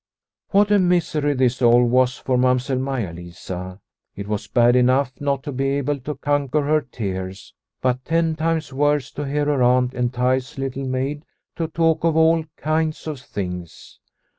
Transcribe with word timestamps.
What 0.49 0.71
a 0.71 0.79
misery 0.79 1.35
this 1.35 1.61
all 1.61 1.83
was 1.85 2.17
for 2.17 2.35
Mamsell 2.35 2.79
Maia 2.79 3.13
Lisa; 3.13 3.79
it 4.15 4.27
was 4.27 4.47
bad 4.47 4.75
enough 4.75 5.13
not 5.21 5.43
to 5.43 5.51
be 5.51 5.67
able 5.77 5.99
to 5.99 6.15
conquer 6.15 6.63
her 6.63 6.81
tears, 6.81 7.53
but 7.83 8.03
ten 8.03 8.35
times 8.35 8.73
worse 8.73 9.11
to 9.11 9.25
hear 9.27 9.45
her 9.45 9.61
aunt 9.61 9.93
entice 9.93 10.57
Little 10.57 10.87
Maid 10.87 11.23
to 11.55 11.67
talk 11.67 12.03
of 12.03 12.17
all 12.17 12.43
kinds 12.57 13.05
of 13.05 13.19
things. 13.19 13.99